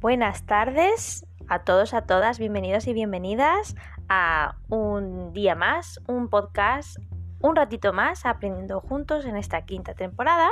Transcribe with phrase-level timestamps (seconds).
[0.00, 3.74] Buenas tardes a todos, a todas, bienvenidos y bienvenidas
[4.08, 6.98] a un día más, un podcast,
[7.40, 10.50] un ratito más, aprendiendo juntos en esta quinta temporada,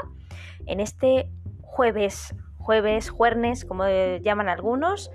[0.66, 1.30] en este
[1.62, 3.84] jueves, jueves, juernes, como
[4.20, 5.12] llaman algunos,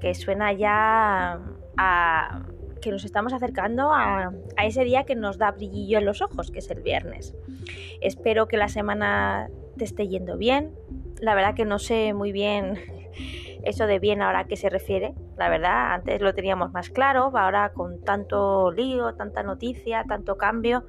[0.00, 1.40] que suena ya
[1.76, 2.42] a
[2.80, 4.30] que nos estamos acercando a,
[4.62, 7.34] ese día que nos da brillillo en los ojos, que es el viernes.
[8.00, 10.76] Espero que la semana te esté yendo bien.
[11.18, 12.78] La verdad que no sé muy bien
[13.62, 15.14] eso de bien ahora a qué se refiere.
[15.36, 20.84] La verdad, antes lo teníamos más claro, ahora con tanto lío, tanta noticia, tanto cambio,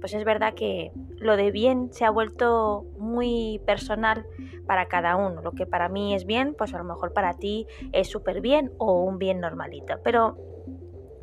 [0.00, 4.26] pues es verdad que lo de bien se ha vuelto muy personal
[4.66, 5.42] para cada uno.
[5.42, 8.72] Lo que para mí es bien, pues a lo mejor para ti es súper bien
[8.78, 9.98] o un bien normalito.
[10.02, 10.36] Pero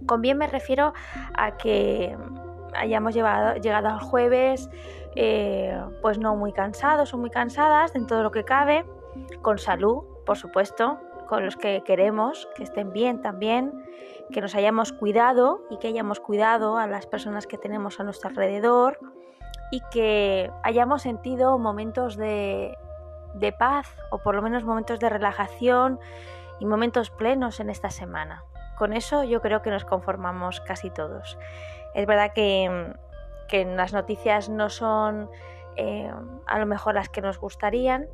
[0.05, 0.93] con bien me refiero
[1.35, 2.15] a que
[2.76, 4.70] hayamos llegado al jueves
[5.15, 8.85] eh, pues no muy cansados o muy cansadas en todo lo que cabe,
[9.41, 13.85] con salud, por supuesto, con los que queremos, que estén bien también,
[14.32, 18.29] que nos hayamos cuidado y que hayamos cuidado a las personas que tenemos a nuestro
[18.29, 18.99] alrededor
[19.71, 22.77] y que hayamos sentido momentos de,
[23.34, 25.99] de paz o por lo menos momentos de relajación
[26.60, 28.44] y momentos plenos en esta semana.
[28.77, 31.38] Con eso yo creo que nos conformamos casi todos.
[31.94, 32.94] Es verdad que,
[33.48, 35.29] que las noticias no son
[35.76, 36.12] eh,
[36.46, 38.07] a lo mejor las que nos gustarían,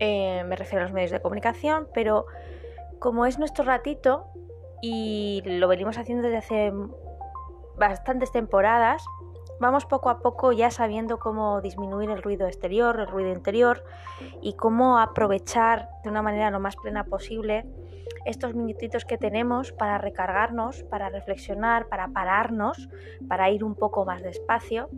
[0.00, 2.26] eh, me refiero a los medios de comunicación, pero
[2.98, 4.26] como es nuestro ratito
[4.82, 6.72] y lo venimos haciendo desde hace
[7.76, 9.04] bastantes temporadas,
[9.60, 13.84] vamos poco a poco ya sabiendo cómo disminuir el ruido exterior, el ruido interior
[14.42, 17.64] y cómo aprovechar de una manera lo más plena posible
[18.24, 22.88] estos minutitos que tenemos para recargarnos, para reflexionar, para pararnos,
[23.28, 24.88] para ir un poco más despacio,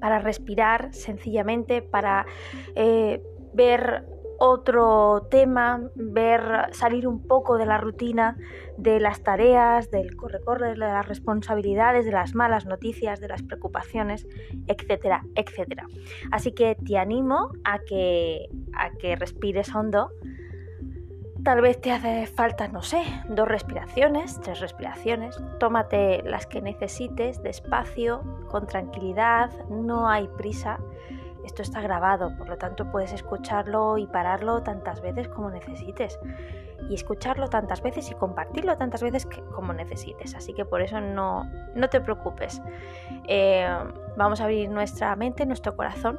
[0.00, 2.26] para respirar sencillamente, para
[2.74, 3.22] eh,
[3.54, 4.04] ver
[4.44, 8.36] otro tema, ver salir un poco de la rutina,
[8.76, 14.26] de las tareas, del corre-corre, de las responsabilidades, de las malas noticias, de las preocupaciones,
[14.66, 15.86] etcétera, etcétera.
[16.32, 20.10] Así que te animo a que, a que respires hondo,
[21.44, 25.36] Tal vez te hace falta, no sé, dos respiraciones, tres respiraciones.
[25.58, 30.78] Tómate las que necesites despacio, con tranquilidad, no hay prisa.
[31.44, 36.18] Esto está grabado, por lo tanto puedes escucharlo y pararlo tantas veces como necesites.
[36.88, 40.34] Y escucharlo tantas veces y compartirlo tantas veces como necesites.
[40.34, 41.44] Así que por eso no,
[41.74, 42.60] no te preocupes.
[43.28, 43.68] Eh,
[44.16, 46.18] vamos a abrir nuestra mente, nuestro corazón,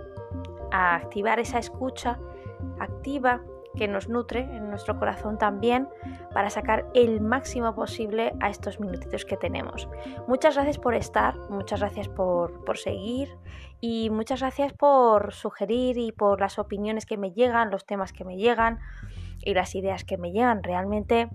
[0.72, 2.17] a activar esa escucha
[2.79, 3.41] activa
[3.75, 5.88] que nos nutre en nuestro corazón también
[6.34, 9.88] para sacar el máximo posible a estos minutitos que tenemos.
[10.28, 13.29] Muchas gracias por estar, muchas gracias por, por seguir
[13.81, 18.23] y muchas gracias por sugerir y por las opiniones que me llegan, los temas que
[18.23, 18.79] me llegan
[19.39, 20.63] y las ideas que me llegan.
[20.63, 21.29] Realmente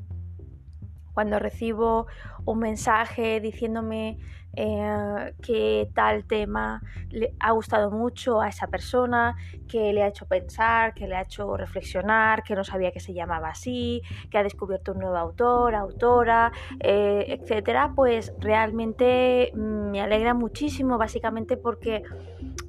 [1.18, 2.06] cuando recibo
[2.44, 4.18] un mensaje diciéndome
[4.54, 6.80] eh, que tal tema
[7.10, 9.34] le ha gustado mucho a esa persona,
[9.66, 13.14] que le ha hecho pensar, que le ha hecho reflexionar, que no sabía que se
[13.14, 20.34] llamaba así, que ha descubierto un nuevo autor, autora, eh, etcétera, pues realmente me alegra
[20.34, 22.04] muchísimo, básicamente porque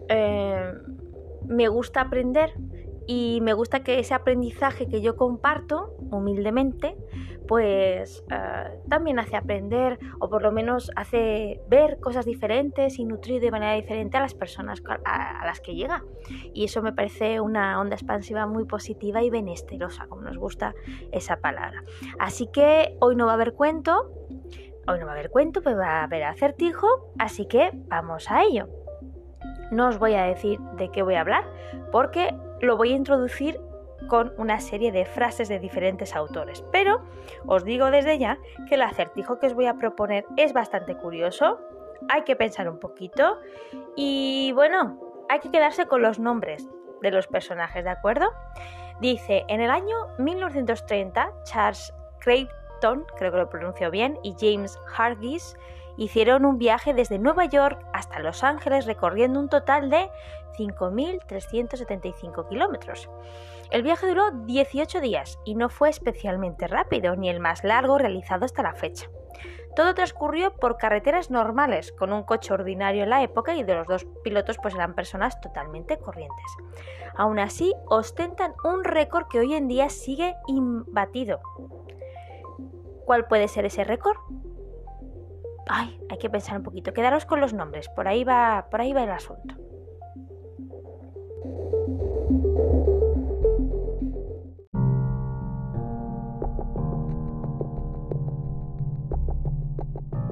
[0.08, 0.74] eh,
[1.46, 2.56] me gusta aprender
[3.06, 6.96] y me gusta que ese aprendizaje que yo comparto humildemente
[7.50, 13.42] pues eh, también hace aprender o por lo menos hace ver cosas diferentes y nutrir
[13.42, 16.04] de manera diferente a las personas a, las que llega.
[16.54, 20.76] Y eso me parece una onda expansiva muy positiva y benesterosa como nos gusta
[21.12, 21.84] esa palabra.
[22.20, 24.14] Así que hoy no va a haber cuento
[24.88, 28.44] hoy no va a haber cuento pero va a haber acertijo así que vamos a
[28.44, 28.70] ello.
[29.72, 31.46] No os voy a decir de qué voy a hablar
[31.92, 33.59] porque lo voy a introducir
[34.09, 36.64] con una serie de frases de diferentes autores.
[36.72, 37.02] Pero
[37.46, 38.38] os digo desde ya
[38.68, 41.59] que el acertijo que os voy a proponer es bastante curioso,
[42.09, 43.40] hay que pensar un poquito
[43.96, 45.00] y bueno,
[45.30, 46.68] hay que quedarse con los nombres
[47.02, 48.26] de los personajes, ¿de acuerdo?
[49.00, 55.56] Dice, en el año 1930, Charles Creighton, creo que lo pronuncio bien, y James Hargis
[55.99, 60.09] hicieron un viaje desde Nueva York hasta Los Ángeles recorriendo un total de
[60.57, 63.09] 5.375 kilómetros.
[63.69, 68.46] El viaje duró 18 días y no fue especialmente rápido ni el más largo realizado
[68.46, 69.07] hasta la fecha.
[69.75, 73.87] Todo transcurrió por carreteras normales, con un coche ordinario en la época y de los
[73.87, 76.46] dos pilotos pues eran personas totalmente corrientes.
[77.16, 81.41] Aún así, ostentan un récord que hoy en día sigue imbatido.
[83.05, 84.17] ¿Cuál puede ser ese récord?
[85.72, 86.94] Ay, hay que pensar un poquito.
[86.94, 89.54] Quedaros con los nombres, por ahí va, por ahí va el asunto.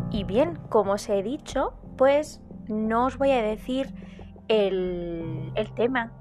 [0.10, 3.94] Y bien, como os he dicho, pues no os voy a decir
[4.48, 6.14] el, el tema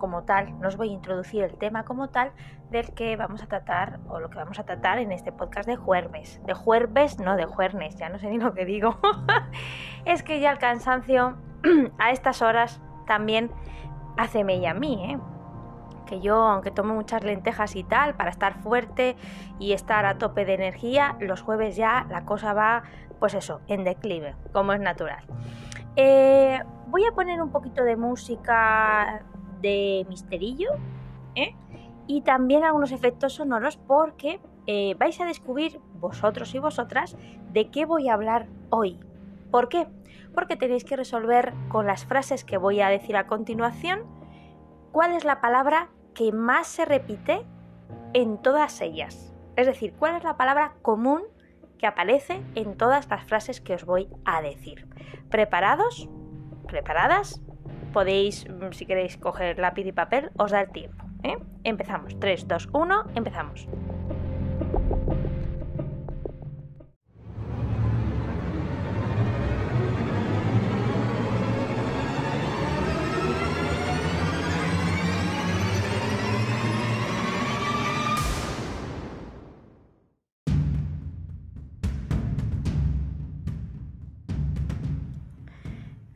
[0.00, 2.32] como tal, no os voy a introducir el tema como tal
[2.70, 5.76] del que vamos a tratar o lo que vamos a tratar en este podcast de
[5.76, 6.40] jueves.
[6.44, 8.98] De jueves, no de juernes, ya no sé ni lo que digo.
[10.04, 11.36] es que ya el cansancio
[11.98, 13.52] a estas horas también
[14.16, 15.18] hace mella a mí, ¿eh?
[16.10, 19.16] que yo, aunque tomo muchas lentejas y tal, para estar fuerte
[19.60, 22.82] y estar a tope de energía, los jueves ya la cosa va,
[23.20, 25.22] pues eso, en declive, como es natural.
[25.94, 29.22] Eh, voy a poner un poquito de música
[29.60, 30.70] de misterillo
[31.34, 31.54] ¿eh?
[32.06, 37.16] y también algunos efectos sonoros porque eh, vais a descubrir vosotros y vosotras
[37.52, 38.98] de qué voy a hablar hoy.
[39.50, 39.86] ¿Por qué?
[40.34, 44.04] Porque tenéis que resolver con las frases que voy a decir a continuación
[44.92, 47.44] cuál es la palabra que más se repite
[48.12, 49.34] en todas ellas.
[49.56, 51.22] Es decir, cuál es la palabra común
[51.78, 54.86] que aparece en todas las frases que os voy a decir.
[55.30, 56.08] ¿Preparados?
[56.66, 57.40] ¿Preparadas?
[57.92, 61.04] Podéis, mm, si queréis coger lápiz y papel, os da el tiempo.
[61.22, 61.38] ¿eh?
[61.64, 62.18] Empezamos.
[62.18, 63.66] 3, 2, 1, empezamos.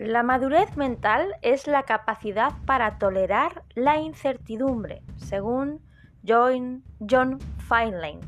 [0.04, 5.80] La madurez mental es la capacidad para tolerar la incertidumbre, según
[6.28, 8.20] John, John Feinlein.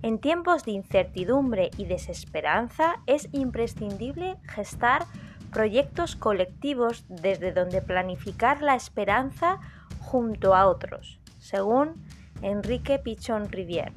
[0.00, 5.04] En tiempos de incertidumbre y desesperanza es imprescindible gestar
[5.52, 9.60] proyectos colectivos desde donde planificar la esperanza
[10.00, 12.02] junto a otros, según
[12.40, 13.92] Enrique Pichon Rivière.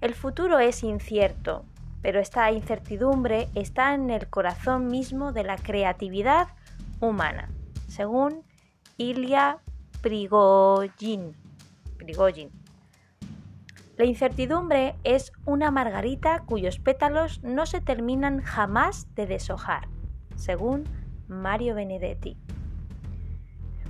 [0.00, 1.64] El futuro es incierto,
[2.02, 6.48] pero esta incertidumbre está en el corazón mismo de la creatividad
[7.00, 7.48] humana,
[7.88, 8.42] según
[8.96, 9.58] Ilya
[10.02, 11.32] Prigogine.
[13.96, 19.86] La incertidumbre es una margarita cuyos pétalos no se terminan jamás de deshojar,
[20.34, 20.84] según
[21.28, 22.36] Mario Benedetti.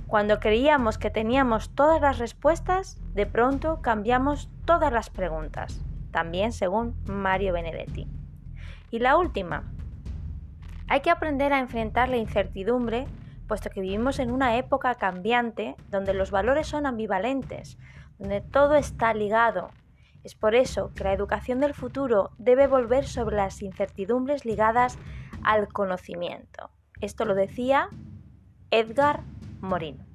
[0.05, 5.83] Cuando creíamos que teníamos todas las respuestas, de pronto cambiamos todas las preguntas
[6.13, 8.07] también según Mario Benedetti.
[8.89, 9.73] Y la última,
[10.87, 13.07] hay que aprender a enfrentar la incertidumbre,
[13.47, 17.77] puesto que vivimos en una época cambiante donde los valores son ambivalentes,
[18.17, 19.71] donde todo está ligado.
[20.23, 24.97] Es por eso que la educación del futuro debe volver sobre las incertidumbres ligadas
[25.43, 26.69] al conocimiento.
[27.01, 27.89] Esto lo decía
[28.71, 29.23] Edgar
[29.59, 30.12] Morin.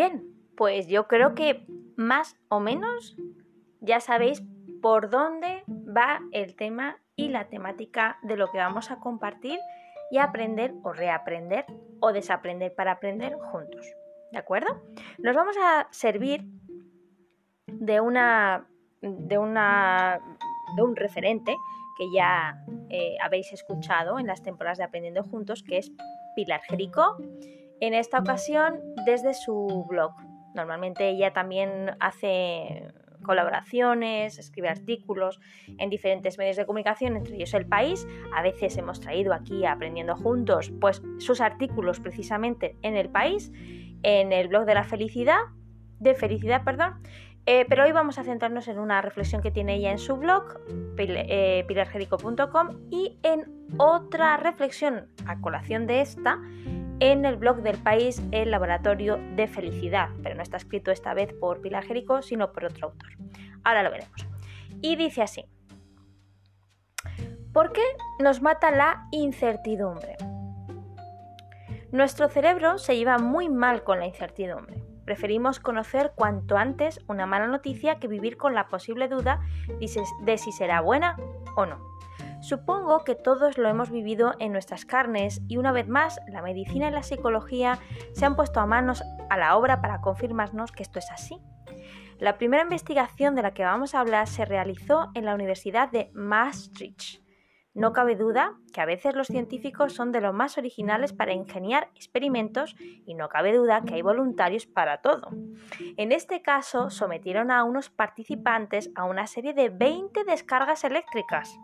[0.00, 0.24] Bien,
[0.56, 3.18] pues yo creo que más o menos
[3.80, 4.42] ya sabéis
[4.80, 9.58] por dónde va el tema y la temática de lo que vamos a compartir
[10.10, 11.66] y aprender o reaprender
[12.00, 13.92] o desaprender para aprender juntos.
[14.32, 14.80] ¿De acuerdo?
[15.18, 16.46] Nos vamos a servir
[17.66, 18.66] de una
[19.02, 21.54] de un referente
[21.98, 25.92] que ya eh, habéis escuchado en las temporadas de Aprendiendo Juntos, que es
[26.34, 27.18] Pilar Jerico
[27.80, 30.12] en esta ocasión desde su blog.
[30.54, 32.88] Normalmente ella también hace
[33.22, 35.40] colaboraciones, escribe artículos
[35.78, 38.06] en diferentes medios de comunicación, entre ellos El País.
[38.34, 43.52] A veces hemos traído aquí Aprendiendo Juntos pues sus artículos precisamente en El País,
[44.02, 45.40] en el blog de la felicidad,
[45.98, 47.02] de felicidad, perdón.
[47.46, 50.60] Eh, pero hoy vamos a centrarnos en una reflexión que tiene ella en su blog,
[50.98, 56.38] eh, pilargerico.com, y en otra reflexión a colación de esta
[57.00, 61.32] en el blog del país El Laboratorio de Felicidad, pero no está escrito esta vez
[61.32, 63.10] por Pilar Jerico, sino por otro autor.
[63.64, 64.26] Ahora lo veremos.
[64.82, 65.44] Y dice así,
[67.52, 67.82] ¿por qué
[68.18, 70.16] nos mata la incertidumbre?
[71.90, 74.84] Nuestro cerebro se lleva muy mal con la incertidumbre.
[75.04, 79.40] Preferimos conocer cuanto antes una mala noticia que vivir con la posible duda
[80.22, 81.16] de si será buena
[81.56, 81.89] o no.
[82.40, 86.88] Supongo que todos lo hemos vivido en nuestras carnes y una vez más la medicina
[86.88, 87.78] y la psicología
[88.14, 91.38] se han puesto a manos a la obra para confirmarnos que esto es así.
[92.18, 96.10] La primera investigación de la que vamos a hablar se realizó en la Universidad de
[96.14, 97.22] Maastricht.
[97.74, 101.90] No cabe duda que a veces los científicos son de los más originales para ingeniar
[101.94, 105.28] experimentos y no cabe duda que hay voluntarios para todo.
[105.96, 111.58] En este caso, sometieron a unos participantes a una serie de 20 descargas eléctricas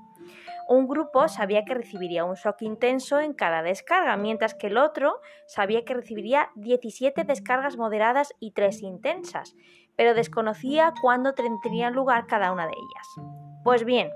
[0.68, 5.20] Un grupo sabía que recibiría un shock intenso en cada descarga, mientras que el otro
[5.46, 9.54] sabía que recibiría 17 descargas moderadas y 3 intensas,
[9.96, 13.28] pero desconocía cuándo tendrían lugar cada una de ellas.
[13.62, 14.10] Pues bien,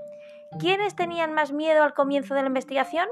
[0.59, 3.07] ¿quiénes tenían más miedo al comienzo de la investigación?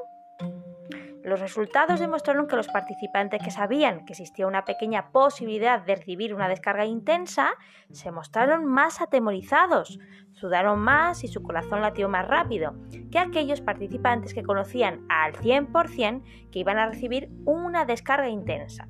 [1.29, 6.33] Los resultados demostraron que los participantes que sabían que existía una pequeña posibilidad de recibir
[6.33, 7.51] una descarga intensa
[7.91, 9.99] se mostraron más atemorizados,
[10.33, 12.73] sudaron más y su corazón latió más rápido
[13.11, 18.87] que aquellos participantes que conocían al 100% que iban a recibir una descarga intensa.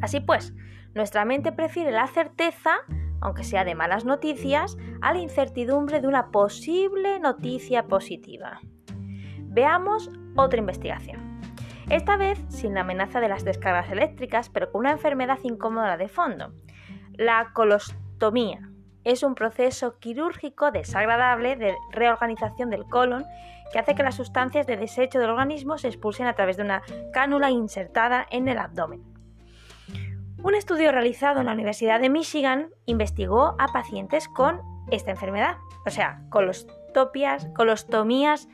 [0.00, 0.54] Así pues,
[0.94, 2.78] nuestra mente prefiere la certeza,
[3.20, 8.60] aunque sea de malas noticias, a la incertidumbre de una posible noticia positiva.
[9.50, 11.40] Veamos otra investigación.
[11.90, 16.08] Esta vez sin la amenaza de las descargas eléctricas, pero con una enfermedad incómoda de
[16.08, 16.52] fondo.
[17.14, 18.68] La colostomía
[19.04, 23.24] es un proceso quirúrgico desagradable de reorganización del colon
[23.72, 26.82] que hace que las sustancias de desecho del organismo se expulsen a través de una
[27.12, 29.02] cánula insertada en el abdomen.
[30.42, 35.90] Un estudio realizado en la Universidad de Michigan investigó a pacientes con esta enfermedad, o
[35.90, 38.48] sea, colostomías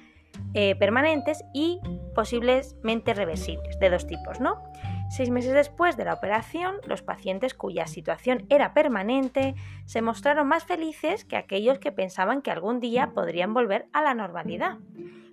[0.55, 1.81] eh, permanentes y
[2.15, 4.63] posiblemente reversibles, de dos tipos, ¿no?
[5.11, 10.65] Seis meses después de la operación, los pacientes cuya situación era permanente se mostraron más
[10.65, 14.79] felices que aquellos que pensaban que algún día podrían volver a la normalidad.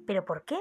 [0.05, 0.59] ¿Pero por qué?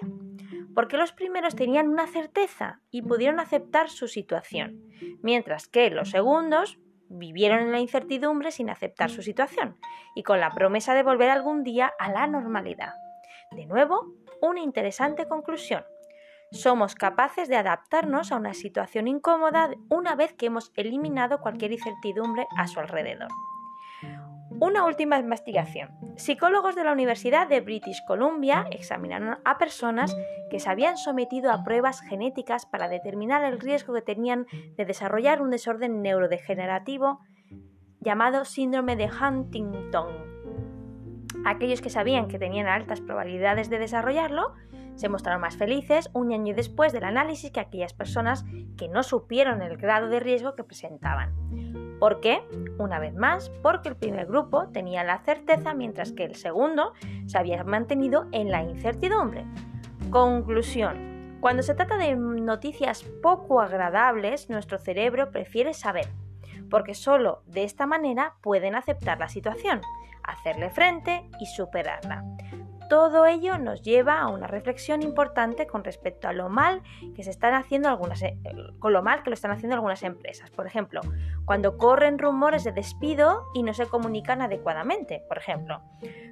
[0.75, 4.81] Porque los primeros tenían una certeza y pudieron aceptar su situación,
[5.23, 6.79] mientras que los segundos
[7.09, 9.77] vivieron en la incertidumbre sin aceptar su situación
[10.15, 12.95] y con la promesa de volver algún día a la normalidad.
[13.51, 15.85] De nuevo, una interesante conclusión.
[16.53, 22.49] Somos capaces de adaptarnos a una situación incómoda una vez que hemos eliminado cualquier incertidumbre
[22.57, 23.29] a su alrededor.
[24.59, 25.91] Una última investigación.
[26.17, 30.15] Psicólogos de la Universidad de British Columbia examinaron a personas
[30.51, 35.41] que se habían sometido a pruebas genéticas para determinar el riesgo que tenían de desarrollar
[35.41, 37.21] un desorden neurodegenerativo
[38.01, 40.30] llamado síndrome de Huntington
[41.45, 44.55] Aquellos que sabían que tenían altas probabilidades de desarrollarlo
[44.95, 48.45] se mostraron más felices un año después del análisis que aquellas personas
[48.77, 51.35] que no supieron el grado de riesgo que presentaban.
[51.99, 52.43] ¿Por qué?
[52.79, 56.93] Una vez más, porque el primer grupo tenía la certeza mientras que el segundo
[57.27, 59.45] se había mantenido en la incertidumbre.
[60.11, 61.39] Conclusión.
[61.41, 66.09] Cuando se trata de noticias poco agradables, nuestro cerebro prefiere saber,
[66.69, 69.81] porque solo de esta manera pueden aceptar la situación
[70.23, 72.25] hacerle frente y superarla.
[72.91, 76.83] Todo ello nos lleva a una reflexión importante con respecto a lo mal
[77.15, 78.37] que se están haciendo algunas eh,
[78.81, 80.51] con lo mal que lo están haciendo algunas empresas.
[80.51, 81.01] Por ejemplo,
[81.45, 85.83] cuando corren rumores de despido y no se comunican adecuadamente, por ejemplo.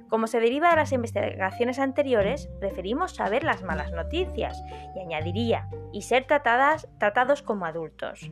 [0.09, 4.61] Como se deriva de las investigaciones anteriores, preferimos saber las malas noticias
[4.97, 8.31] y añadiría y ser tratadas, tratados como adultos,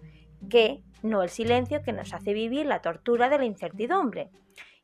[0.50, 4.32] que no el silencio que nos hace vivir la tortura de la incertidumbre.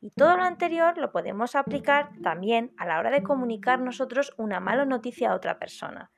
[0.04, 4.60] Y todo lo anterior lo podemos aplicar también a la hora de comunicar nosotros una
[4.60, 6.10] mala noticia a otra persona.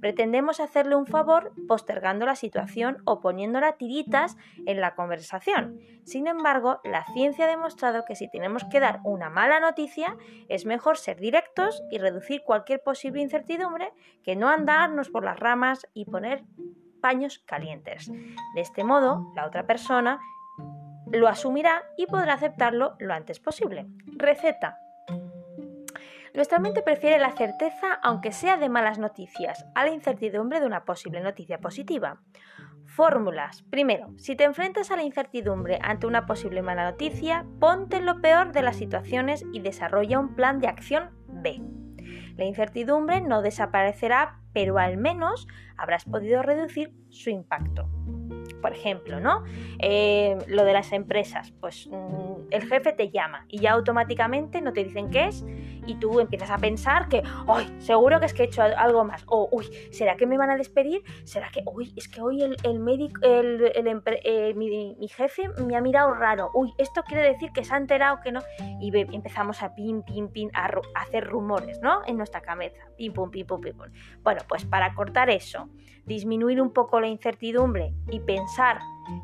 [0.00, 5.78] Pretendemos hacerle un favor postergando la situación o poniéndola tiritas en la conversación.
[6.04, 10.16] Sin embargo, la ciencia ha demostrado que si tenemos que dar una mala noticia,
[10.48, 15.86] es mejor ser directos y reducir cualquier posible incertidumbre que no andarnos por las ramas
[15.92, 16.44] y poner
[17.02, 18.10] paños calientes.
[18.10, 20.18] De este modo, la otra persona
[21.12, 23.86] lo asumirá y podrá aceptarlo lo antes posible.
[24.06, 24.78] Receta.
[26.34, 30.84] Nuestra mente prefiere la certeza, aunque sea de malas noticias, a la incertidumbre de una
[30.84, 32.20] posible noticia positiva.
[32.86, 33.62] Fórmulas.
[33.70, 38.20] Primero, si te enfrentas a la incertidumbre ante una posible mala noticia, ponte en lo
[38.20, 41.62] peor de las situaciones y desarrolla un plan de acción B.
[42.36, 45.46] La incertidumbre no desaparecerá, pero al menos
[45.76, 47.88] habrás podido reducir su impacto
[48.64, 49.44] por ejemplo, ¿no?
[49.78, 54.72] Eh, lo de las empresas, pues mm, el jefe te llama y ya automáticamente no
[54.72, 55.44] te dicen qué es
[55.86, 57.76] y tú empiezas a pensar que, ¡ay!
[57.78, 59.22] Seguro que es que he hecho algo más.
[59.26, 61.02] O, uy, ¿será que me van a despedir?
[61.24, 66.14] ¿Será que, uy, es que hoy el, médico, el, eh, mi, jefe me ha mirado
[66.14, 66.50] raro.
[66.54, 68.40] Uy, esto quiere decir que se ha enterado que no.
[68.80, 72.00] Y empezamos a pin, pin, pin, a, hacer rumores, ¿no?
[72.06, 72.80] En nuestra cabeza.
[72.96, 73.88] Pim, pum, pim, pum, pim, pum.
[74.22, 75.68] Bueno, pues para cortar eso,
[76.06, 78.80] disminuir un poco la incertidumbre y pensar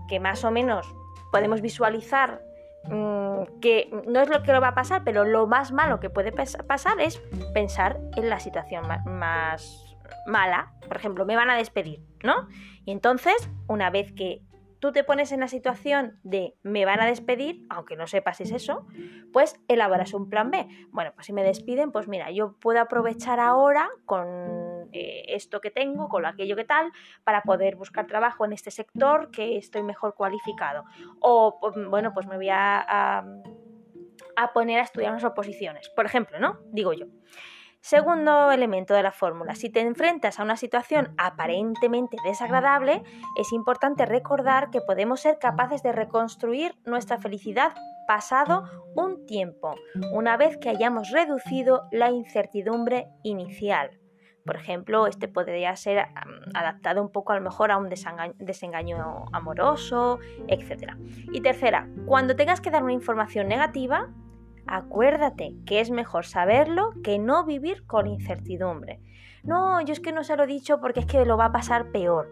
[0.08, 0.86] que más o menos
[1.30, 2.42] podemos visualizar
[2.84, 6.32] mm, que no es lo que va a pasar, pero lo más malo que puede
[6.32, 7.18] pasar es
[7.54, 9.96] pensar en la situación más
[10.26, 10.72] mala.
[10.86, 12.48] Por ejemplo, me van a despedir, ¿no?
[12.84, 14.42] Y entonces, una vez que
[14.80, 18.44] tú te pones en la situación de me van a despedir, aunque no sepas si
[18.44, 18.86] es eso,
[19.32, 20.66] pues elaboras un plan B.
[20.90, 25.70] Bueno, pues si me despiden, pues mira, yo puedo aprovechar ahora con eh, esto que
[25.70, 26.90] tengo, con aquello que tal,
[27.24, 30.84] para poder buscar trabajo en este sector que estoy mejor cualificado.
[31.20, 33.24] O, pues, bueno, pues me voy a,
[34.36, 36.58] a poner a estudiar unas oposiciones, por ejemplo, ¿no?
[36.72, 37.06] Digo yo.
[37.82, 43.02] Segundo elemento de la fórmula, si te enfrentas a una situación aparentemente desagradable,
[43.36, 47.72] es importante recordar que podemos ser capaces de reconstruir nuestra felicidad
[48.06, 49.76] pasado un tiempo,
[50.12, 53.98] una vez que hayamos reducido la incertidumbre inicial.
[54.44, 56.06] Por ejemplo, este podría ser
[56.54, 60.18] adaptado un poco a lo mejor a un desengaño amoroso,
[60.48, 60.94] etc.
[61.32, 64.08] Y tercera, cuando tengas que dar una información negativa,
[64.72, 69.00] Acuérdate que es mejor saberlo que no vivir con incertidumbre.
[69.42, 71.52] No, yo es que no se lo he dicho porque es que lo va a
[71.52, 72.28] pasar peor.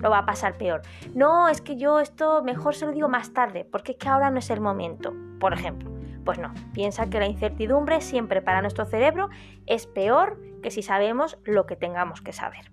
[0.00, 0.80] Lo va a pasar peor.
[1.14, 4.30] No, es que yo esto mejor se lo digo más tarde porque es que ahora
[4.30, 5.12] no es el momento.
[5.38, 5.90] Por ejemplo.
[6.24, 9.28] Pues no, piensa que la incertidumbre siempre para nuestro cerebro
[9.66, 12.72] es peor que si sabemos lo que tengamos que saber.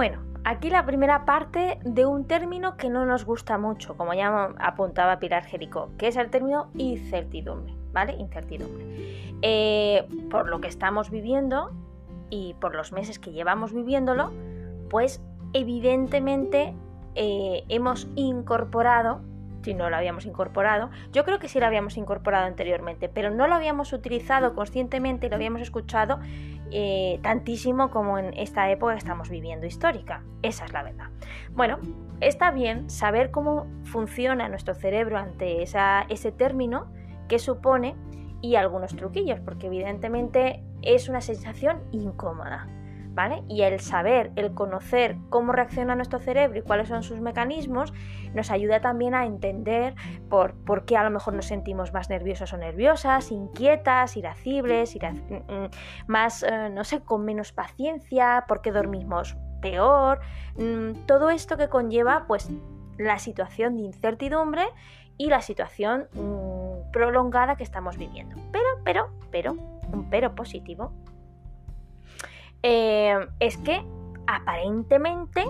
[0.00, 4.54] Bueno, aquí la primera parte de un término que no nos gusta mucho, como ya
[4.58, 8.14] apuntaba Pilar Jericó, que es el término incertidumbre, ¿vale?
[8.14, 8.86] Incertidumbre.
[9.42, 11.70] Eh, por lo que estamos viviendo
[12.30, 14.32] y por los meses que llevamos viviéndolo,
[14.88, 15.20] pues
[15.52, 16.74] evidentemente
[17.14, 19.20] eh, hemos incorporado
[19.62, 20.88] si no lo habíamos incorporado.
[21.12, 25.36] Yo creo que sí lo habíamos incorporado anteriormente, pero no lo habíamos utilizado conscientemente lo
[25.36, 26.20] habíamos escuchado
[26.72, 30.22] eh, tantísimo como en esta época que estamos viviendo histórica.
[30.42, 31.10] Esa es la verdad.
[31.52, 31.78] Bueno,
[32.20, 36.92] está bien saber cómo funciona nuestro cerebro ante ese término
[37.28, 37.96] que supone
[38.40, 42.68] y algunos truquillos, porque evidentemente es una sensación incómoda.
[43.48, 47.92] Y el saber, el conocer cómo reacciona nuestro cerebro y cuáles son sus mecanismos,
[48.34, 49.94] nos ayuda también a entender
[50.28, 55.34] por, por qué a lo mejor nos sentimos más nerviosos o nerviosas, inquietas, irascibles, mm,
[55.34, 55.70] mm,
[56.06, 60.20] más, eh, no sé, con menos paciencia, por qué dormimos peor,
[60.56, 62.50] mm, todo esto que conlleva pues
[62.98, 64.64] la situación de incertidumbre
[65.16, 66.08] y la situación
[66.92, 68.36] prolongada que estamos viviendo.
[68.52, 69.52] Pero, pero, pero,
[69.92, 70.92] un pero positivo
[72.62, 73.84] eh, es que
[74.26, 75.44] aparentemente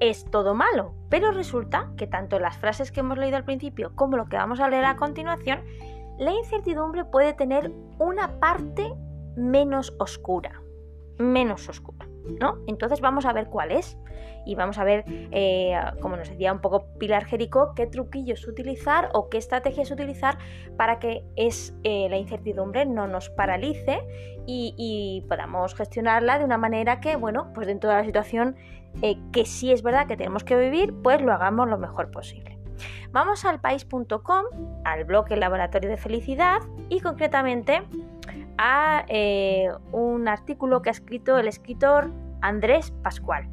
[0.00, 4.16] es todo malo, pero resulta que tanto las frases que hemos leído al principio como
[4.16, 5.60] lo que vamos a leer a continuación,
[6.18, 8.92] la incertidumbre puede tener una parte
[9.36, 10.62] menos oscura,
[11.18, 12.05] menos oscura,
[12.40, 12.58] ¿no?
[12.66, 13.98] Entonces vamos a ver cuál es
[14.44, 19.10] y vamos a ver, eh, como nos decía un poco Pilar Jericó, qué truquillos utilizar
[19.12, 20.38] o qué estrategias utilizar
[20.76, 24.00] para que es, eh, la incertidumbre no nos paralice
[24.46, 28.54] y, podamos gestionarla de una manera que, bueno, pues dentro de la situación
[29.02, 32.56] eh, que sí es verdad que tenemos que vivir, pues lo hagamos lo mejor posible.
[33.10, 34.44] Vamos al país.com,
[34.84, 37.82] al blog El Laboratorio de Felicidad y concretamente
[38.58, 39.04] a
[39.92, 43.48] un artículo que ha escrito el escritor Andrés Pascual.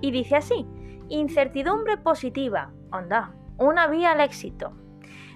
[0.00, 0.66] Y dice así,
[1.08, 4.72] incertidumbre positiva, anda, una vía al éxito.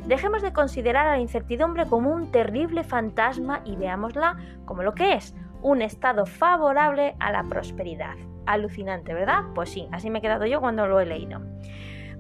[0.07, 5.15] Dejemos de considerar a la incertidumbre como un terrible fantasma y veámosla como lo que
[5.15, 8.15] es, un estado favorable a la prosperidad.
[8.47, 9.43] Alucinante, ¿verdad?
[9.55, 11.41] Pues sí, así me he quedado yo cuando lo he leído.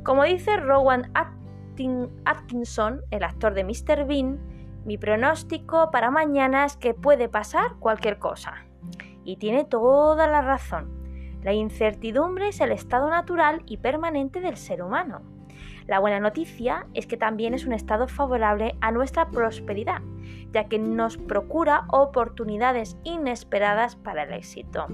[0.02, 1.12] Como dice Rowan
[2.24, 4.06] Atkinson, el actor de Mr.
[4.06, 4.38] Bean,
[4.84, 8.64] mi pronóstico para mañana es que puede pasar cualquier cosa.
[9.24, 10.98] Y tiene toda la razón.
[11.42, 15.22] La incertidumbre es el estado natural y permanente del ser humano.
[15.86, 20.02] La buena noticia es que también es un estado favorable a nuestra prosperidad,
[20.52, 24.86] ya que nos procura oportunidades inesperadas para el éxito.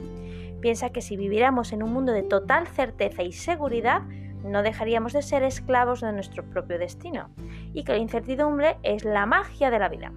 [0.60, 4.02] Piensa que si viviéramos en un mundo de total certeza y seguridad,
[4.44, 7.30] no dejaríamos de ser esclavos de nuestro propio destino,
[7.74, 10.12] y que la incertidumbre es la magia de la vida.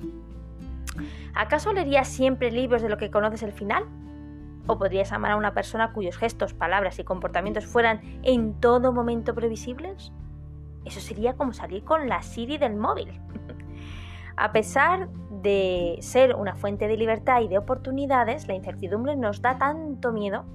[1.34, 3.84] ¿Acaso leerías siempre libros de lo que conoces el final?
[4.68, 9.34] ¿O podrías amar a una persona cuyos gestos, palabras y comportamientos fueran en todo momento
[9.34, 10.12] previsibles?
[10.86, 13.10] Eso sería como salir con la Siri del móvil.
[14.38, 15.10] a pesar
[15.42, 20.46] de ser una fuente de libertad y de oportunidades, la incertidumbre nos da tanto miedo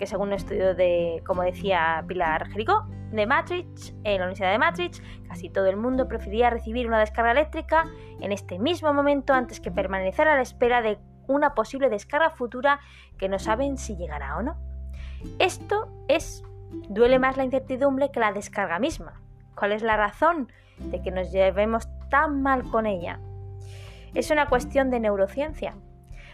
[0.00, 4.58] que según un estudio de, como decía Pilar Jericó, de Matrix, en la Universidad de
[4.58, 7.84] Matrix, casi todo el mundo preferiría recibir una descarga eléctrica
[8.20, 12.80] en este mismo momento antes que permanecer a la espera de una posible descarga futura
[13.18, 14.56] que no saben si llegará o no.
[15.38, 16.42] Esto es,
[16.88, 19.20] duele más la incertidumbre que la descarga misma.
[19.54, 23.20] ¿Cuál es la razón de que nos llevemos tan mal con ella.
[24.14, 25.76] Es una cuestión de neurociencia.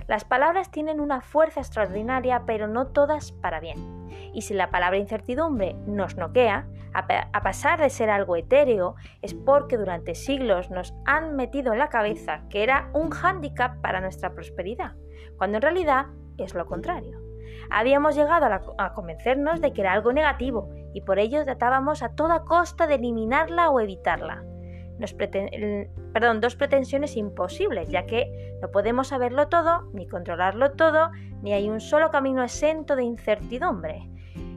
[0.08, 4.08] Las palabras tienen una fuerza extraordinaria, pero no todas para bien.
[4.32, 9.76] Y si la palabra incertidumbre nos noquea, a pesar de ser algo etéreo, es porque
[9.76, 14.94] durante siglos nos han metido en la cabeza que era un hándicap para nuestra prosperidad,
[15.36, 16.06] cuando en realidad
[16.38, 17.20] es lo contrario.
[17.70, 18.46] Habíamos llegado
[18.78, 22.94] a, convencernos de que era algo negativo y por ello tratábamos a toda costa de
[22.94, 24.44] eliminarla o evitarla.
[26.40, 31.10] Dos pretensiones imposibles, ya que no podemos saberlo todo, ni controlarlo todo,
[31.42, 34.08] ni hay un solo camino exento de incertidumbre.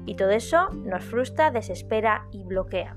[0.06, 2.96] Y todo eso nos frustra, desespera y bloquea.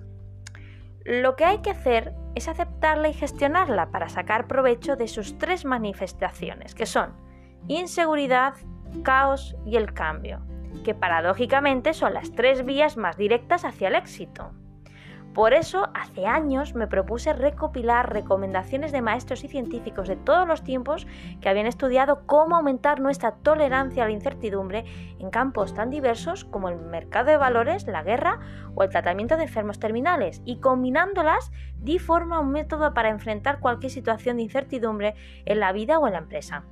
[1.05, 5.65] Lo que hay que hacer es aceptarla y gestionarla para sacar provecho de sus tres
[5.65, 7.15] manifestaciones, que son
[7.69, 8.55] inseguridad,
[9.03, 10.41] caos y el cambio,
[10.85, 14.53] que paradójicamente son las tres vías más directas hacia el éxito.
[15.35, 20.63] Por eso, hace años me propuse recopilar recomendaciones de maestros y científicos de todos los
[20.63, 21.07] tiempos
[21.41, 24.85] que habían estudiado cómo aumentar nuestra tolerancia a la incertidumbre
[25.19, 28.41] en campos tan diversos como el mercado de valores, la guerra
[28.75, 33.61] o el tratamiento de enfermos terminales, y combinándolas di forma a un método para enfrentar
[33.61, 35.15] cualquier situación de incertidumbre
[35.47, 36.65] en la vida o en la empresa.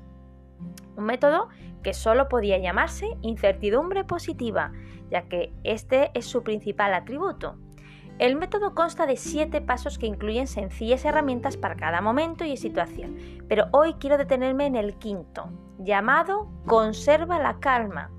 [0.97, 1.49] Un método
[1.83, 4.73] que solo podía llamarse incertidumbre positiva,
[5.11, 7.57] ya que este es su principal atributo.
[8.21, 13.17] El método consta de siete pasos que incluyen sencillas herramientas para cada momento y situación,
[13.49, 18.11] pero hoy quiero detenerme en el quinto, llamado Conserva la calma.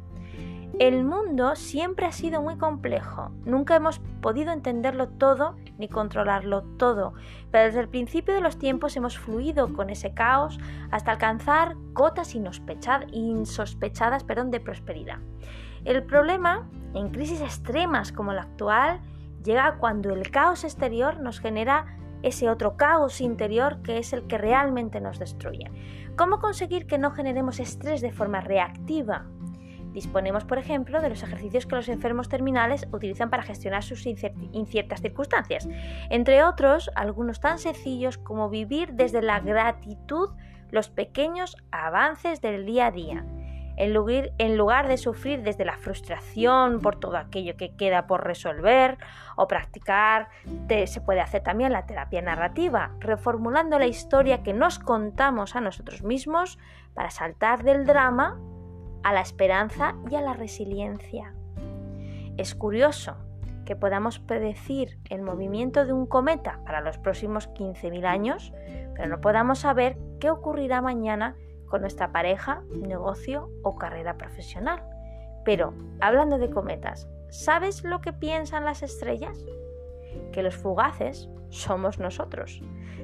[0.79, 7.13] El mundo siempre ha sido muy complejo, nunca hemos podido entenderlo todo ni controlarlo todo,
[7.51, 10.57] pero desde el principio de los tiempos hemos fluido con ese caos
[10.89, 15.19] hasta alcanzar cotas insospechadas de prosperidad.
[15.85, 18.99] El problema, en crisis extremas como la actual,
[19.43, 24.37] llega cuando el caos exterior nos genera ese otro caos interior que es el que
[24.37, 25.71] realmente nos destruye.
[26.15, 29.25] ¿Cómo conseguir que no generemos estrés de forma reactiva?
[29.93, 35.01] Disponemos, por ejemplo, de los ejercicios que los enfermos terminales utilizan para gestionar sus inciertas
[35.01, 35.67] circunstancias,
[36.09, 40.29] entre otros algunos tan sencillos como vivir desde la gratitud
[40.69, 43.25] los pequeños avances del día a día,
[43.77, 48.97] en lugar, de sufrir desde la frustración por todo aquello que queda por resolver
[49.35, 50.29] o practicar,
[50.85, 56.03] se puede hacer también la terapia narrativa, reformulando la historia que nos contamos a nosotros
[56.03, 56.59] mismos
[56.93, 58.39] para saltar del drama
[59.03, 61.33] a la esperanza y a la resiliencia.
[62.37, 63.17] Es curioso
[63.65, 68.53] que podamos predecir el movimiento de un cometa para los próximos 15.000 años,
[68.95, 71.35] pero no podamos saber qué ocurrirá mañana
[71.71, 74.83] con nuestra pareja, negocio o carrera profesional.
[75.45, 79.37] Pero, hablando de cometas, ¿sabes lo que piensan las estrellas?
[80.33, 82.61] Que los fugaces somos nosotros.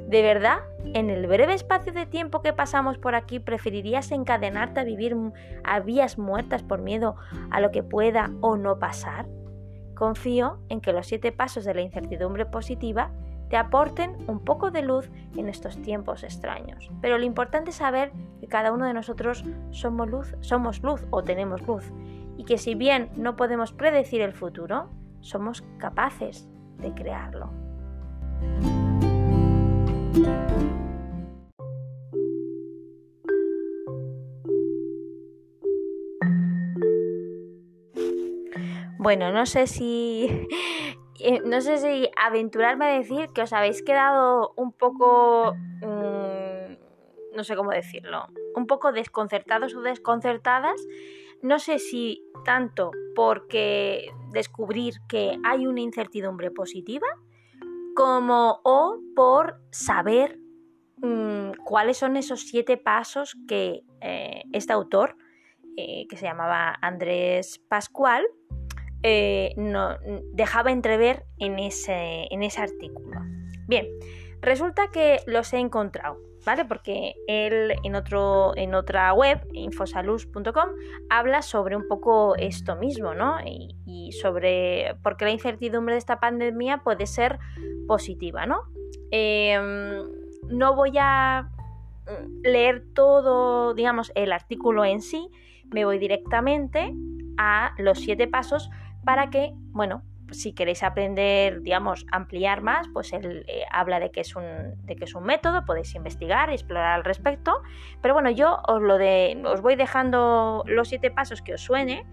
[0.08, 0.60] ¿De verdad,
[0.94, 5.16] en el breve espacio de tiempo que pasamos por aquí, preferirías encadenarte a vivir
[5.64, 7.16] a vías muertas por miedo
[7.50, 9.28] a lo que pueda o no pasar?
[9.96, 13.12] Confío en que los siete pasos de la incertidumbre positiva
[13.50, 16.90] te aporten un poco de luz en estos tiempos extraños.
[17.02, 21.24] Pero lo importante es saber que cada uno de nosotros somos luz, somos luz o
[21.24, 21.92] tenemos luz
[22.38, 24.90] y que si bien no podemos predecir el futuro,
[25.22, 27.52] somos capaces de crearlo.
[39.00, 40.48] Bueno, no sé si
[41.20, 46.58] eh, no sé si aventurarme a decir que os habéis quedado un poco mm,
[47.38, 48.26] no sé cómo decirlo,
[48.56, 50.82] un poco desconcertados o desconcertadas.
[51.44, 57.08] No sé si tanto porque descubrir que hay una incertidumbre positiva
[57.96, 60.40] como o por saber
[60.98, 65.16] mm, cuáles son esos siete pasos que eh, este autor,
[65.78, 68.26] eh, que se llamaba Andrés Pascual,
[69.10, 69.98] eh, no,
[70.34, 73.22] dejaba entrever en ese, en ese artículo.
[73.66, 73.88] Bien,
[74.42, 76.18] resulta que los he encontrado.
[76.46, 76.66] ¿Vale?
[76.66, 80.70] Porque él en, otro, en otra web, infosalus.com,
[81.10, 83.38] habla sobre un poco esto mismo, ¿no?
[83.46, 87.40] Y, sobre por qué la incertidumbre de esta pandemia puede ser
[87.86, 88.62] positiva, ¿no?
[89.12, 90.04] Em,
[90.50, 91.50] no voy a
[92.06, 95.30] mm, leer todo, digamos, el artículo en sí,
[95.66, 96.94] me voy directamente
[97.38, 98.70] a los siete pasos
[99.08, 104.20] para que, bueno, si queréis aprender, digamos, ampliar más, pues él eh, habla de que,
[104.20, 104.44] es un,
[104.86, 107.62] de que es un método, podéis investigar explorar al respecto.
[108.02, 112.06] Pero bueno, yo os, lo de, os voy dejando los siete pasos que os suene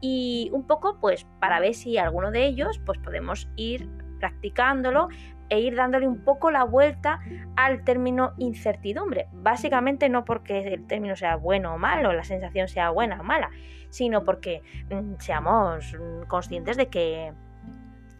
[0.00, 5.08] y un poco, pues, para ver si alguno de ellos, pues podemos ir practicándolo
[5.48, 7.20] e ir dándole un poco la vuelta
[7.56, 9.28] al término incertidumbre.
[9.32, 13.50] Básicamente no porque el término sea bueno o malo, la sensación sea buena o mala,
[13.90, 17.32] sino porque mm, seamos mm, conscientes de que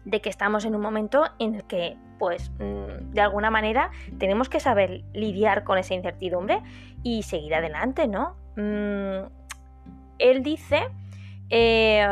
[0.05, 4.47] de que estamos en un momento en el que, pues, mm, de alguna manera tenemos
[4.47, 6.61] que saber lidiar con esa incertidumbre
[7.03, 8.35] y seguir adelante, ¿no?
[10.17, 10.87] él dice
[11.51, 12.07] eh,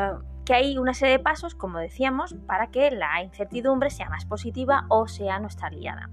[0.45, 4.85] que hay una serie de pasos, como decíamos, para que la incertidumbre sea más positiva
[4.89, 6.09] o sea nuestra aliada.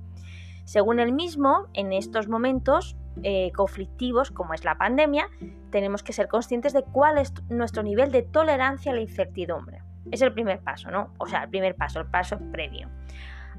[0.64, 5.29] Según él mismo, en estos momentos eh, conflictivos, como es la pandemia,
[5.71, 9.83] tenemos que ser conscientes de cuál es nuestro nivel de tolerancia a la incertidumbre.
[10.11, 11.12] Es el primer paso, ¿no?
[11.18, 12.88] O sea, el primer paso, el paso previo.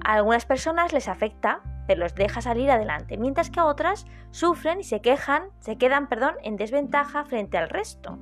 [0.04, 4.80] A algunas personas les afecta, pero los deja salir adelante, mientras que a otras sufren
[4.80, 8.18] y se quejan, se quedan, perdón, en desventaja frente al resto.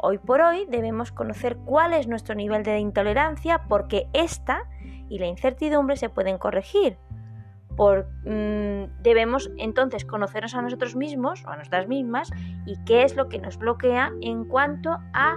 [0.00, 4.62] Hoy por hoy debemos conocer cuál es nuestro nivel de intolerancia porque esta
[5.08, 6.98] y la incertidumbre se pueden corregir.
[8.24, 12.30] Mm, debemos entonces conocernos a nosotros mismos o a nuestras mismas
[12.64, 15.36] y qué es lo que nos bloquea en cuanto a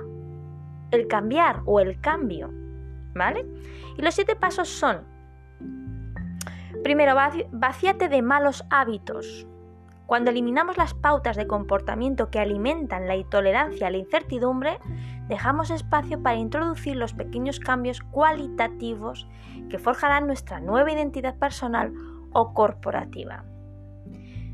[0.92, 2.52] el cambiar o el cambio.
[3.14, 3.46] ¿Vale?
[3.98, 5.02] Y los siete pasos son,
[6.82, 7.14] primero,
[7.52, 9.48] vacíate de malos hábitos.
[10.12, 14.78] Cuando eliminamos las pautas de comportamiento que alimentan la intolerancia a la incertidumbre,
[15.30, 19.26] dejamos espacio para introducir los pequeños cambios cualitativos
[19.70, 21.94] que forjarán nuestra nueva identidad personal
[22.34, 23.46] o corporativa.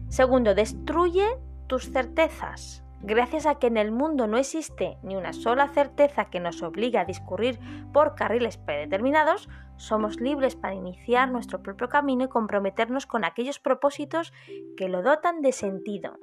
[0.10, 1.26] Segundo, destruye
[1.65, 2.84] tus certezas.
[3.01, 6.97] Gracias a que en el mundo no existe ni una sola certeza que nos obligue
[6.97, 7.60] a discurrir
[7.93, 14.33] por carriles predeterminados, somos libres para iniciar nuestro propio camino y comprometernos con aquellos propósitos
[14.75, 16.17] que lo dotan de sentido.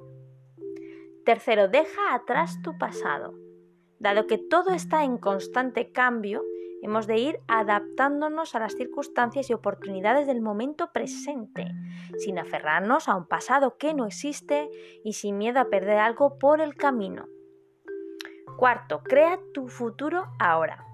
[1.23, 3.33] Tercero, deja atrás tu pasado.
[3.97, 6.43] Dado que todo está en constante cambio,
[6.85, 11.67] hemos de ir adaptándonos a las circunstancias y oportunidades del momento presente,
[12.19, 14.69] sin aferrarnos a un pasado que no existe
[15.03, 17.25] y sin miedo a perder algo por el camino.
[18.57, 20.85] Cuarto, crea tu futuro ahora.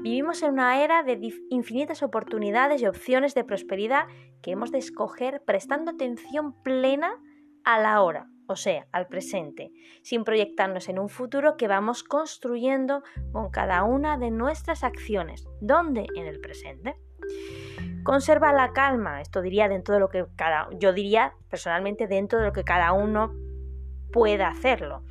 [0.00, 1.18] Vivimos en una era de
[1.50, 4.06] infinitas oportunidades y opciones de prosperidad
[4.42, 7.16] que hemos de escoger prestando atención plena
[7.64, 9.70] a la hora o sea, al presente,
[10.02, 15.46] sin proyectarnos en un futuro que vamos construyendo con cada una de nuestras acciones.
[15.60, 16.06] ¿Dónde?
[16.16, 16.96] En el presente.
[18.04, 22.46] Conserva la calma, esto diría dentro de lo que cada yo diría personalmente dentro de
[22.46, 23.34] lo que cada uno
[24.12, 25.04] pueda hacerlo.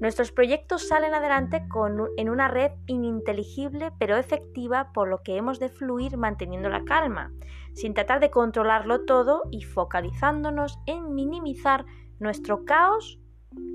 [0.00, 5.58] Nuestros proyectos salen adelante con, en una red ininteligible pero efectiva por lo que hemos
[5.58, 7.32] de fluir manteniendo la calma,
[7.72, 11.86] sin tratar de controlarlo todo y focalizándonos en minimizar
[12.18, 13.18] nuestro caos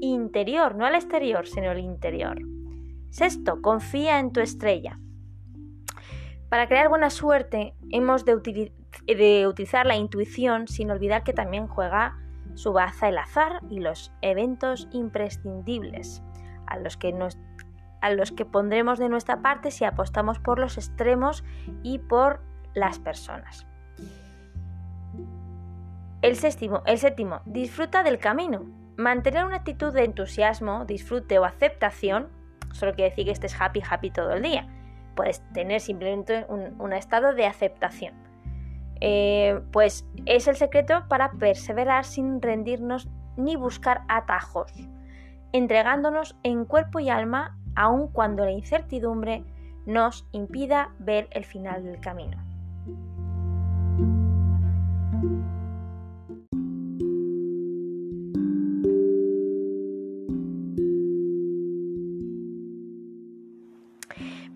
[0.01, 2.39] interior, no al exterior, sino al interior.
[3.09, 4.99] Sexto, confía en tu estrella.
[6.49, 8.35] Para crear buena suerte hemos de,
[9.47, 12.17] utilizar la intuición sin olvidar que también juega
[12.55, 16.23] su baza el azar y los eventos imprescindibles,
[16.65, 17.15] a los que
[18.01, 21.43] a los que pondremos de nuestra parte si apostamos por los extremos
[21.83, 22.41] y por
[22.73, 23.67] las personas.
[26.21, 28.65] El séptimo, el séptimo, disfruta del camino.
[28.97, 32.27] Mantener una actitud de entusiasmo, disfrute o aceptación,
[32.73, 34.67] solo quiere decir que estés happy, happy todo el día.
[35.15, 38.13] Puedes tener simplemente un, estado de aceptación.
[38.99, 44.73] Eh, pues es el secreto para perseverar sin rendirnos ni buscar atajos,
[45.53, 49.45] entregándonos en cuerpo y alma aun cuando la incertidumbre
[49.85, 52.48] nos impida ver el final del camino.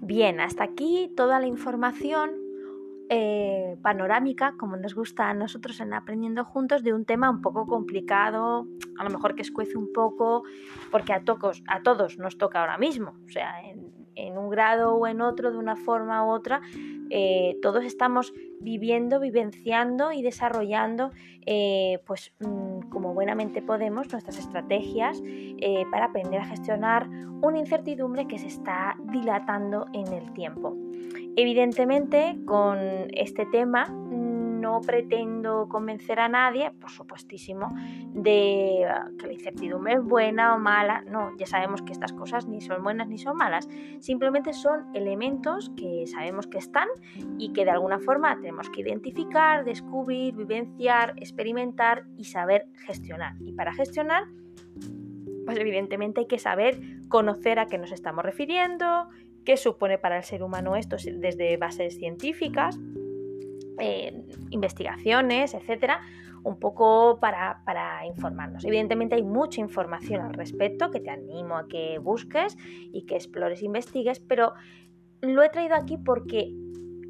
[0.06, 2.32] Bien, hasta aquí toda la información
[3.10, 7.66] eh, panorámica, como nos gusta a nosotros en Aprendiendo Juntos, de un tema un poco
[7.66, 10.44] complicado, a lo mejor que escuece un poco,
[10.92, 15.08] porque a, tocos, a todos nos toca ahora mismo, o sea, en, un grado o
[15.08, 16.62] en otro, de una forma u otra,
[17.10, 21.12] eh, todos estamos viviendo, vivenciando y desarrollando,
[21.46, 22.34] eh, pues
[23.14, 27.10] buenamente podemos, nuestras estrategias eh, para aprender a gestionar
[27.42, 30.76] una incertidumbre que se está dilatando en el tiempo.
[31.36, 32.78] Evidentemente, con
[33.14, 33.88] este tema
[34.64, 37.76] no pretendo convencer a nadie, por supuestísimo,
[38.14, 41.02] de ah, que la incertidumbre es buena o mala.
[41.02, 43.68] No, ya sabemos que estas cosas ni son buenas ni son malas.
[44.00, 46.88] Simplemente son elementos que sabemos que están
[47.38, 53.36] y que de alguna forma tenemos que identificar, descubrir, vivenciar, experimentar y saber gestionar.
[53.42, 54.24] Y para gestionar,
[55.46, 59.10] pues evidentemente hay que saber conocer a qué nos estamos refiriendo,
[59.44, 62.80] qué supone para el ser humano esto desde bases científicas
[64.50, 66.02] investigaciones, etcétera,
[66.44, 68.66] un poco para, para, informarnos.
[68.66, 72.58] Evidentemente hay mucha información al respecto que te animo a que busques
[72.92, 74.54] y que explores e investigues, pero
[75.22, 76.54] lo he traído aquí porque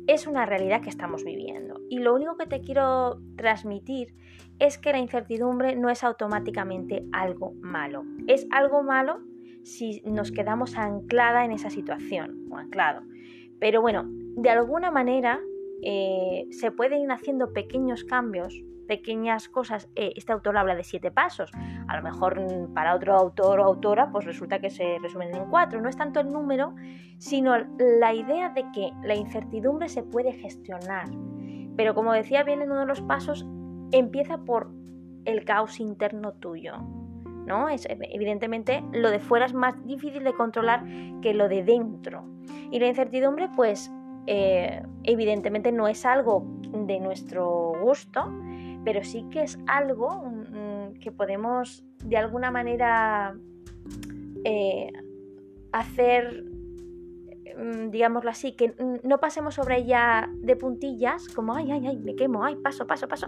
[0.08, 1.80] es una realidad que estamos viviendo.
[1.90, 4.16] Y lo único que te quiero transmitir
[4.60, 8.04] es que la incertidumbre no es automáticamente algo malo.
[8.28, 9.22] Es algo malo
[9.64, 13.02] si nos quedamos anclada en esa situación o anclado.
[13.60, 15.40] Pero bueno, de alguna manera
[15.86, 19.90] eh, se pueden ir haciendo pequeños cambios, pequeñas cosas.
[19.96, 21.52] Eh, este autor habla de siete pasos.
[21.88, 25.50] A lo mejor mm, para otro autor o autora, pues resulta que se resumen en
[25.50, 25.82] cuatro.
[25.82, 26.76] No es tanto el número,
[27.18, 31.10] sino la idea de que la incertidumbre se puede gestionar.
[31.76, 33.46] Pero como decía bien en uno de los pasos,
[33.92, 34.72] empieza por
[35.26, 36.76] el caos interno tuyo.
[37.46, 37.70] ¿no?
[37.70, 40.84] Es, evidentemente lo de fuera es más difícil de controlar
[41.22, 42.26] que lo de dentro.
[42.72, 43.92] Y la incertidumbre, pues
[44.28, 48.32] eh, evidentemente no es algo de nuestro gusto,
[48.84, 53.36] pero sí que es algo mm, que podemos de alguna manera
[54.44, 54.92] eh,
[55.72, 56.46] hacer
[57.58, 62.16] Mm, digámoslo así, que no pasemos sobre ella de puntillas, como, ay, ay, ay, me
[62.16, 63.28] quemo, ay, paso, paso, paso,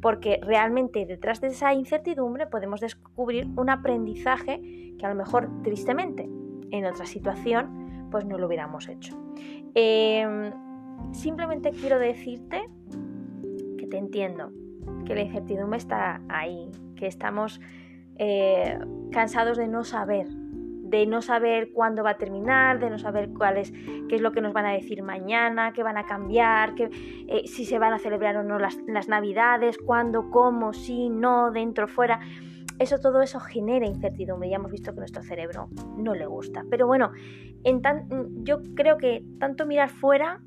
[0.00, 4.60] porque realmente detrás de esa incertidumbre podemos descubrir un aprendizaje
[4.98, 6.28] que a lo mejor, tristemente,
[6.70, 7.77] en otra situación,
[8.10, 9.16] pues no lo hubiéramos hecho.
[9.74, 10.52] Em,
[11.12, 12.68] simplemente quiero decirte
[13.78, 14.50] que te entiendo,
[15.04, 17.60] que la incertidumbre está ahí, que estamos
[18.16, 18.78] eh,
[19.12, 20.26] cansados de no saber
[20.88, 23.72] de no saber cuándo va a terminar, de no saber cuál es,
[24.08, 27.66] qué es lo que nos van a decir mañana, qué van a cambiar, eh, si
[27.66, 32.20] se van a celebrar o no las, navidades, cuándo, cómo, si, no, dentro, fuera.
[32.78, 34.48] Eso, todo eso genera incertidumbre.
[34.48, 36.64] Ya hemos visto que nuestro cerebro no le gusta.
[36.70, 37.12] Pero bueno,
[38.44, 40.40] yo creo que tanto mirar fuera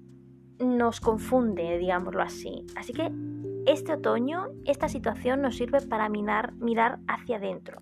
[0.60, 2.65] nos confunde, digámoslo así.
[2.76, 3.12] Así que
[3.65, 7.82] este otoño, esta situación nos sirve para mirar, mirar hacia adentro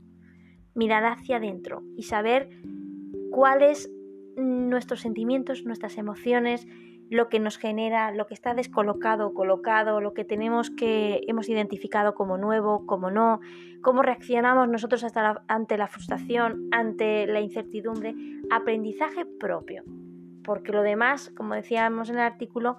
[0.79, 2.49] mirar hacia adentro y saber
[3.31, 3.91] cuáles
[4.39, 6.67] nuestros sentimientos, nuestras emociones,
[7.09, 11.49] lo que nos genera, lo que está descolocado o colocado, lo que tenemos que hemos
[11.49, 13.39] identificado como nuevo, como no,
[13.81, 18.13] cómo reaccionamos nosotros hasta ante la frustración, ante la incertidumbre,
[18.51, 19.83] aprendizaje propio.
[20.43, 22.77] Porque lo demás, como decíamos en el artículo,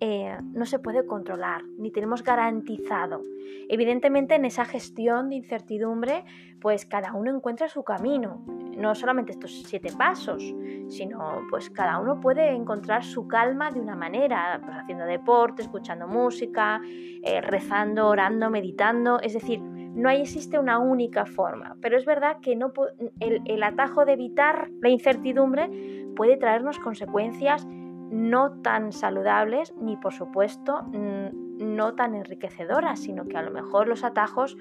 [0.00, 3.22] eh, no se puede controlar, ni tenemos garantizado.
[3.68, 6.24] Evidentemente en esa gestión de incertidumbre,
[6.60, 8.44] pues cada uno encuentra su camino.
[8.76, 10.42] No solamente estos siete pasos,
[10.88, 16.06] sino pues cada uno puede encontrar su calma de una manera, pues haciendo deporte, escuchando
[16.06, 19.20] música, eh, rezando, orando, meditando.
[19.20, 22.72] Es decir, no existe una única forma, pero es verdad que no,
[23.18, 25.68] el, el atajo de evitar la incertidumbre
[26.14, 27.66] puede traernos consecuencias
[28.10, 34.04] no tan saludables ni por supuesto no tan enriquecedoras, sino que a lo mejor los
[34.04, 34.56] atajos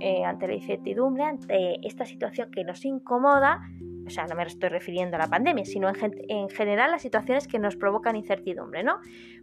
[0.00, 3.62] eh, ante la incertidumbre, ante esta situación que nos incomoda,
[4.06, 7.58] o sea, no me estoy refiriendo a la pandemia, sino en, general las situaciones que
[7.58, 8.98] nos provocan incertidumbre, ¿no?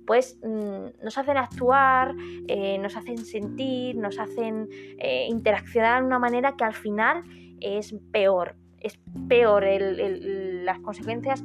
[0.05, 2.13] Pues mm, nos hacen actuar,
[2.47, 4.67] eh, nos hacen sentir, nos hacen
[4.99, 7.23] eh, interaccionar de una manera que al final
[7.59, 11.43] es peor, es peor las consecuencias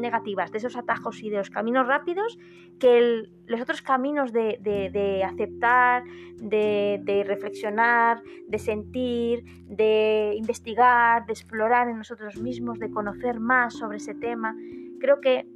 [0.00, 2.38] negativas de esos atajos y de los caminos rápidos
[2.78, 6.04] que los otros caminos de, aceptar,
[6.36, 13.98] de, reflexionar, de sentir, de investigar, de explorar en nosotros mismos, de conocer más sobre
[13.98, 14.54] ese tema.
[15.00, 15.46] Creo que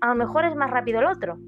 [0.00, 1.38] a lo mejor es más rápido el otro.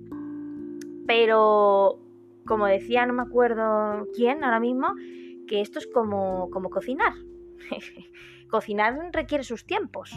[1.06, 1.98] Pero,
[2.46, 4.94] como decía, no me acuerdo quién ahora mismo,
[5.46, 7.14] que esto es como, como cocinar.
[8.50, 10.14] cocinar requiere sus tiempos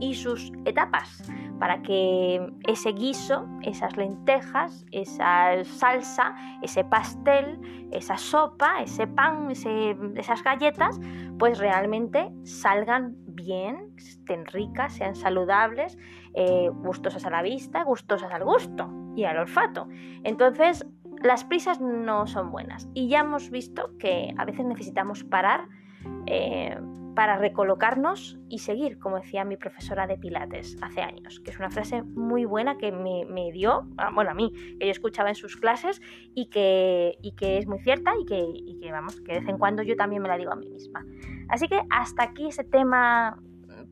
[0.00, 1.22] y sus etapas
[1.58, 10.42] para que ese guiso, esas lentejas, esa salsa, ese pastel, esa sopa, ese pan, esas
[10.42, 11.00] galletas,
[11.38, 15.96] pues realmente salgan bien, estén ricas, sean saludables,
[16.34, 19.88] eh, gustosas a la vista, gustosas al gusto y al olfato.
[20.24, 20.86] Entonces,
[21.22, 25.68] las prisas no son buenas y ya hemos visto que a veces necesitamos parar.
[26.26, 26.76] Eh,
[27.14, 31.70] para recolocarnos y seguir, como decía mi profesora de Pilates hace años, que es una
[31.70, 35.56] frase muy buena que me, dio, ah, bueno, a mí, que yo escuchaba en sus
[35.56, 36.00] clases
[36.34, 39.82] y que, es muy cierta y que, y que, vamos, que de vez en cuando
[39.82, 41.04] yo también me la digo a mí misma.
[41.48, 43.38] Así que hasta aquí ese tema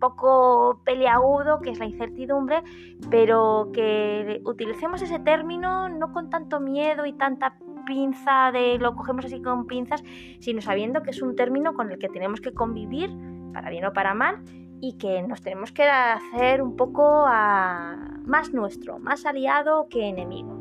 [0.03, 2.65] poco peleagudo que es la incertidumbre,
[3.09, 9.25] pero que utilicemos ese término no con tanto miedo y tanta pinza de lo cogemos
[9.25, 10.03] así con pinzas,
[10.41, 13.11] sino sabiendo que es un término con el que tenemos que convivir,
[13.53, 14.43] para bien o para mal,
[14.81, 20.59] y que nos tenemos que hacer un poco más nuestro, más aliado que enemigo.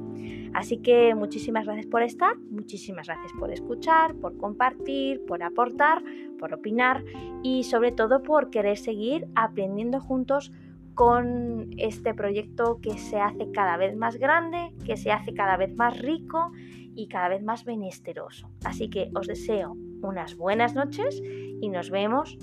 [0.54, 6.04] Así que muchísimas gracias por estar, muchísimas gracias por escuchar, por compartir, por aportar,
[6.38, 7.04] por opinar
[7.42, 10.52] y sobre todo por querer seguir aprendiendo juntos
[10.94, 15.74] con este proyecto que se hace cada vez más grande, que se hace cada vez
[15.76, 16.52] más rico
[16.96, 18.50] y cada vez más benesteroso.
[18.64, 22.38] Así que os deseo unas buenas noches y nos vemos,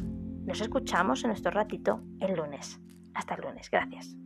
[0.44, 2.80] nos escuchamos en nuestro ratito el lunes.
[3.14, 3.70] Hasta el lunes.
[3.70, 4.16] Gracias.